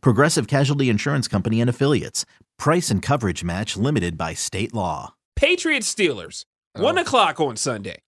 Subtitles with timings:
[0.00, 2.24] Progressive Casualty Insurance Company and Affiliates.
[2.58, 5.14] Price and coverage match limited by state law.
[5.36, 6.44] Patriots Steelers,
[6.76, 8.02] 1 o'clock on Sunday.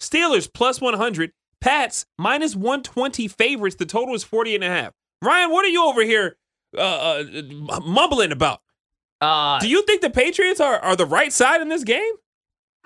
[0.00, 3.76] Steelers plus 100, Pats minus 120 favorites.
[3.76, 4.92] The total is 40 and a half.
[5.22, 6.36] Ryan, what are you over here
[6.76, 8.60] uh, uh, mumbling about?
[9.20, 12.12] Uh, Do you think the Patriots are, are the right side in this game?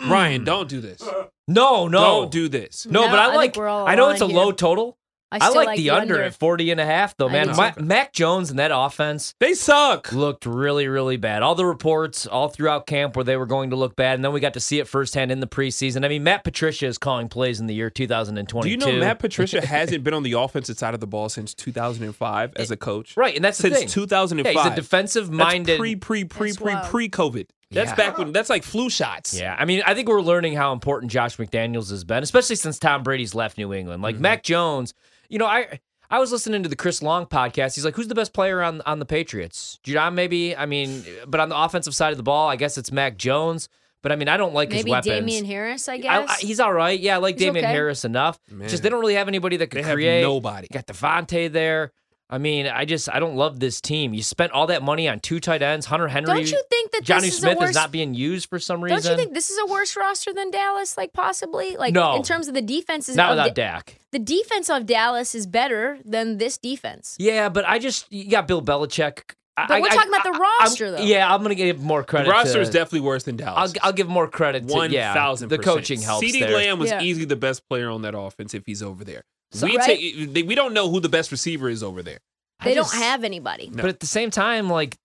[0.00, 0.11] Mm.
[0.11, 1.02] Ryan, don't do this.
[1.48, 2.86] no, no, Don't do this.
[2.86, 3.02] no.
[3.02, 3.56] No, but I I like.
[3.56, 4.97] we're I know it's a aligned low total.
[5.33, 7.47] I, I, still like, the, under, at 40 and a half, though, man.
[7.47, 10.11] do Ma- Mac Jones and that offense They suck.
[10.12, 11.43] looked really, really bad.
[11.43, 14.33] All the reports all throughout camp where they were going to look bad, and then
[14.33, 16.05] we got to see it firsthand in the preseason.
[16.05, 18.77] I mean, Matt Patricia is calling plays in the year 2022.
[18.77, 21.55] Do you know Matt Patricia hasn't been on the offensive side of the ball since
[21.55, 23.17] 2005 as a coach?
[23.17, 23.89] Right, and that's the Since thing.
[23.89, 24.53] 2005.
[24.53, 25.78] Yeah, he's a defensive-minded.
[25.78, 26.87] Pre, pre, pre, That's pre, wild.
[26.87, 27.47] pre COVID.
[27.70, 27.94] That's Yeah.
[27.94, 29.38] back when, that's like flu shots.
[29.38, 32.78] Yeah, I mean, I think we're learning how important Josh McDaniels has been, especially since
[32.78, 34.02] Tom Brady's left New England.
[34.02, 34.22] Like mm-hmm.
[34.22, 34.92] Mac Jones,
[35.28, 35.78] you know, I
[36.10, 37.76] I was listening to the Chris Long podcast.
[37.76, 40.56] He's like, "Who's the best player on on the Patriots?" Judon, maybe.
[40.56, 43.68] I mean, but on the offensive side of the ball, I guess it's Mac Jones.
[44.02, 45.06] But I mean, I don't like his weapons.
[45.06, 45.26] Maybe weapons.
[45.30, 46.30] Damien Harris, I I- guess.
[46.30, 46.98] I- he's all right.
[46.98, 47.72] Yeah, I like He's Damien okay.
[47.72, 48.41] Harris enough.
[48.50, 48.68] Man.
[48.68, 50.22] Just they don't really have anybody that They could have create.
[50.22, 50.66] nobody.
[50.70, 51.92] You got DeVante there.
[52.33, 54.14] I mean, I just I don't love this team.
[54.14, 56.27] You spent all that money on two tight ends, Hunter Henry.
[56.27, 58.59] Don't you think that Jonnu this is Smith a worse, is not being used for
[58.61, 59.03] some reason?
[59.03, 60.97] Don't you think this is a worse roster than Dallas?
[60.97, 62.14] Like possibly, like No.
[62.14, 63.17] in terms of the defenses.
[63.17, 63.98] not without Da- Dak?
[64.12, 67.17] the defense of Dallas is better than this defense.
[67.19, 69.22] Yeah, but I just you got Bill Belichick.
[69.56, 71.03] But I- we're I- talking about the I- I'm- roster, though.
[71.03, 72.31] Yeah, I'm gonna give more The credit.
[72.31, 73.72] roster to, is definitely worse than I'll Dallas.
[73.83, 75.48] I'll give more credit to One yeah, thousand.
[75.48, 76.53] the coaching helps CeeDee there.
[76.56, 77.03] Lamb was Yeah.
[77.03, 79.25] easily the best player on that offense if he's over there.
[79.53, 79.84] So- we Right.
[79.99, 82.21] take we don't know who the best receiver is over there.
[82.60, 83.69] I They just- don't have anybody.
[83.72, 83.82] No.
[83.82, 84.97] But at the same time, like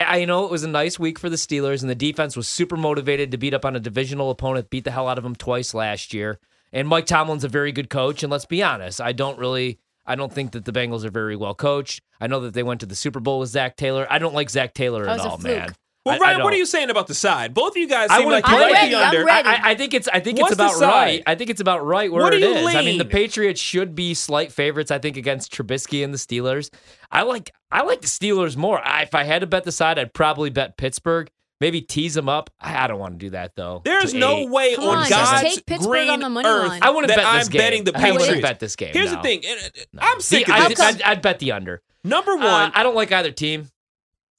[0.00, 2.76] I know it was a nice week for the Steelers, and the defense was super
[2.76, 5.74] motivated to beat up on a divisional opponent, beat the hell out of them twice
[5.74, 6.38] last year.
[6.72, 8.22] And Mike Tomlin's a very good coach.
[8.22, 11.36] And let's be honest, I don't really, I don't think that the Bengals are very
[11.36, 12.00] well coached.
[12.20, 14.06] I know that they went to the Super Bowl with Zac Taylor.
[14.08, 15.56] I don't like Zac Taylor That at all, fluke.
[15.56, 15.74] man.
[16.06, 17.52] Well, I- I Ryan, what are you saying about the side?
[17.52, 19.28] Both of you guys I seem wanna like you like ready, the under.
[19.28, 21.22] I, I- I think it's I think What's it's about right.
[21.26, 22.74] I think it's about right where What do it you is.
[22.74, 23.04] I mean, the?
[23.04, 24.90] Patriots should be slight favorites.
[24.90, 26.70] I think against Trubisky and the Steelers.
[27.10, 28.80] I like I like the Steelers more.
[28.86, 31.30] I, if I had to bet the side, I'd probably bet Pittsburgh.
[31.60, 32.48] Maybe tease them up.
[32.58, 33.82] I, I don't want to do that though.
[33.84, 34.48] There's no eight.
[34.48, 36.82] way Come on, on, just God's take Pittsburgh green on the money earth line.
[36.82, 37.58] I wouldn't that bet I'm game.
[37.60, 38.42] betting the I wouldn't Patriots.
[38.48, 38.94] bet this game.
[38.94, 39.16] Here's no.
[39.18, 39.42] the thing.
[39.44, 40.00] uh, No.
[40.02, 40.80] I'm sick See, of I, this.
[40.80, 41.82] I'd, I'd bet the under.
[42.02, 43.68] Number one, Uh, I don't like either team.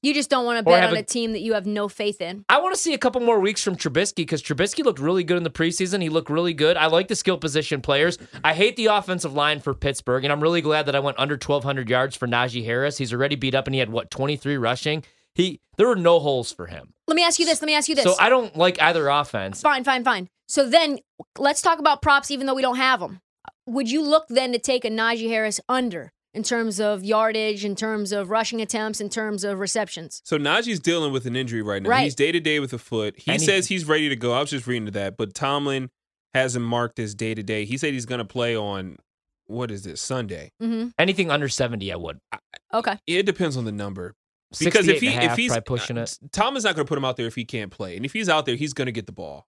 [0.03, 2.21] You just don't want to bet on a- a team that you have no faith
[2.21, 2.43] in.
[2.49, 5.37] I want to see a couple more weeks from Trubisky because Trubisky looked really good
[5.37, 6.01] in the preseason.
[6.01, 6.75] He looked really good.
[6.75, 8.17] I like the skill position players.
[8.43, 11.35] I hate the offensive line for Pittsburgh, and I'm really glad that I went under
[11.37, 12.97] 1,200 yards for Najee Harris.
[12.97, 15.03] He's already beat up, and he had what 23 rushing.
[15.35, 16.93] He there were no holes for him.
[17.07, 17.61] Let me ask you this.
[17.61, 18.03] Let me ask you this.
[18.03, 19.61] So I don't like either offense.
[19.61, 20.29] Fine, fine, fine.
[20.47, 20.99] So then
[21.37, 23.21] let's talk about props, even though we don't have them.
[23.67, 27.75] Would you look then to take a Najee Harris under in terms of yardage, in
[27.75, 30.21] terms of rushing attempts, in terms of receptions?
[30.25, 31.89] So Najee's dealing with an injury right now.
[31.89, 32.03] Right.
[32.03, 33.15] He's day to day with a foot.
[33.17, 34.33] He And he- says he's ready to go.
[34.33, 35.89] I was just reading to that, but Tomlin
[36.33, 37.65] has him marked as day to day.
[37.65, 38.97] He said he's going to play on
[39.47, 40.51] what is this Sunday.
[40.61, 40.89] Mm-hmm.
[40.97, 42.19] Anything under 70, I would.
[42.73, 42.97] Okay.
[43.05, 44.15] It depends on the number
[44.57, 46.17] because 68 if he and a if he's pushing it.
[46.31, 48.29] Tomlin's not going to put him out there if he can't play, and if he's
[48.29, 49.45] out there, he's going to get the ball,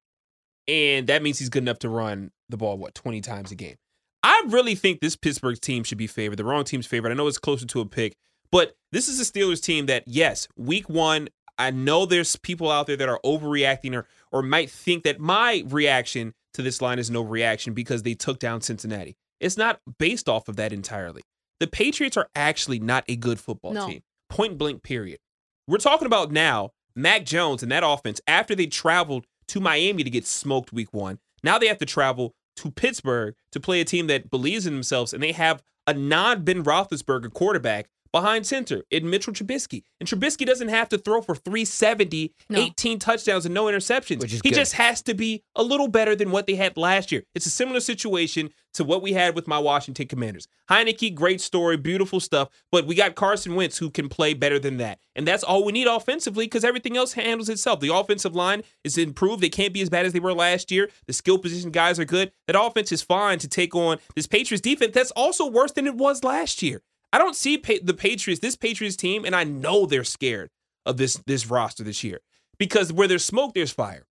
[0.68, 3.76] and that means he's good enough to run the ball what twenty times a game.
[4.24, 6.38] I really think this Pittsburgh team should be favored.
[6.38, 7.12] The wrong team's favored.
[7.12, 8.14] I know it's closer to a pick,
[8.52, 12.88] but this is a Steelers team that, yes, week one, I know there's people out
[12.88, 17.12] there that are overreacting or or might think that my reaction to this line is
[17.12, 19.16] no reaction because they took down Cincinnati.
[19.40, 21.22] It's not based off of that entirely.
[21.60, 23.88] The Patriots are actually not a good football No.
[23.88, 24.02] team.
[24.30, 25.20] Point blank, period.
[25.68, 30.10] We're talking about now Mac Jones and that offense after they traveled to Miami to
[30.10, 31.20] get smoked week one.
[31.44, 35.14] Now they have to travel to Pittsburgh to play a team that believes in themselves
[35.14, 39.84] and they have a non Ben Roethlisberger quarterback behind center in Mitchell Trubisky.
[40.00, 42.60] And Trubisky doesn't have to throw for 370, No.
[42.60, 44.22] 18 touchdowns and no interceptions.
[44.22, 44.56] Which is he good.
[44.56, 47.24] just has to be a little better than what they had last year.
[47.36, 50.48] It's a similar situation to what we had with my Washington Commanders.
[50.70, 54.78] Heinicke, great story, beautiful stuff, but we got Carson Wentz who can play better than
[54.78, 55.00] that.
[55.16, 57.80] And that's all we need offensively because everything else handles itself.
[57.82, 59.42] The offensive line is improved.
[59.44, 60.90] They can't be as bad as they were last year.
[61.08, 62.32] The skill position guys are good.
[62.48, 65.96] That offense is fine to take on this Patriots defense that's also worse than it
[65.96, 66.82] was last year.
[67.14, 70.50] I don't see pa- the Patriots, this Patriots team, and I know they're scared
[70.86, 72.20] of this this roster this year.
[72.58, 74.06] Because where there's smoke, there's fire.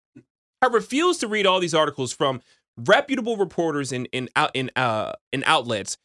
[0.63, 2.43] I refuse to read all these articles from
[2.77, 5.97] reputable reporters in in out in uh in outlets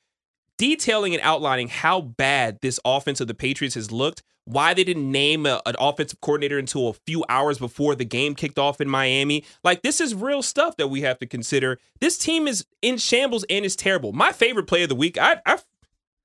[0.58, 5.12] detailing and outlining how bad this offense of the Patriots has looked, why they didn't
[5.12, 8.90] name a, an offensive coordinator until a few hours before the game kicked off in
[8.90, 9.44] Miami.
[9.64, 11.80] Like, this is real stuff that we have to consider.
[12.00, 14.14] This team is in shambles and is terrible.
[14.14, 15.58] My favorite play of the week, I, I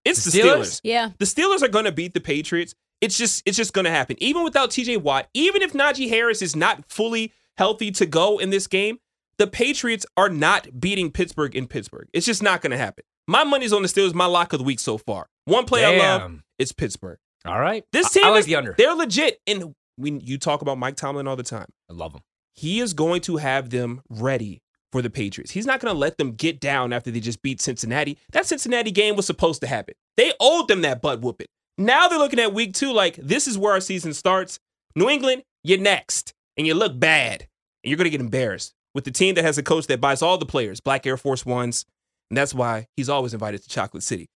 [0.05, 0.57] it's the, The Steelers.
[0.59, 0.81] Steelers?
[0.85, 1.11] Yeah.
[1.19, 2.75] The Steelers are going to beat the Patriots.
[3.01, 4.17] It's just it's just going to happen.
[4.21, 8.51] Even without TJ Watt, even if Najee Harris is not fully healthy to go in
[8.51, 8.99] this game,
[9.39, 12.09] the Patriots are not beating Pittsburgh in Pittsburgh.
[12.13, 13.05] It's just not going to happen.
[13.27, 14.13] My money's on the Steelers.
[14.13, 15.29] My lock of the week so far.
[15.47, 16.21] One play I love.
[16.21, 16.43] Damn.
[16.59, 17.19] It's Pittsburgh.
[17.47, 17.85] All right.
[17.93, 18.75] This team I, like is the under.
[18.77, 19.41] they're legit.
[19.47, 22.21] And when you talk about Mike Tomlin all the time, I love him.
[22.53, 24.63] he is going to have them ready
[24.93, 25.53] for the Patriots.
[25.53, 28.19] He's not going to let them get down after they just beat Cincinnati.
[28.33, 29.95] That Cincinnati game was supposed to happen.
[30.17, 31.47] They owed them that butt whooping.
[31.79, 34.59] Now they're looking at week two like this is where our season starts.
[34.95, 37.47] New England, you're next, and you look bad,
[37.83, 40.21] and you're going to get embarrassed with the team that has a coach that buys
[40.21, 41.87] all the players black Air Force Ones,
[42.29, 44.29] and that's why he's always invited to Chocolate City.